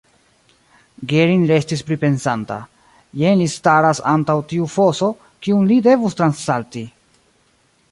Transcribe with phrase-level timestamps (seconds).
[1.11, 2.57] Gering restis pripensanta:
[3.23, 5.13] jen li staras antaŭ tiu foso,
[5.45, 6.87] kiun li devus transsalti!